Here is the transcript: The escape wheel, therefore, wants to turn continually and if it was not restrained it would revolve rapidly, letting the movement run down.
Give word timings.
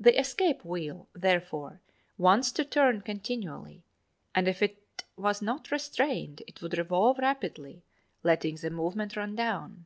The 0.00 0.18
escape 0.18 0.64
wheel, 0.64 1.08
therefore, 1.12 1.82
wants 2.16 2.50
to 2.52 2.64
turn 2.64 3.02
continually 3.02 3.84
and 4.34 4.48
if 4.48 4.62
it 4.62 5.04
was 5.14 5.42
not 5.42 5.70
restrained 5.70 6.42
it 6.46 6.62
would 6.62 6.78
revolve 6.78 7.18
rapidly, 7.18 7.82
letting 8.22 8.54
the 8.56 8.70
movement 8.70 9.14
run 9.14 9.36
down. 9.36 9.84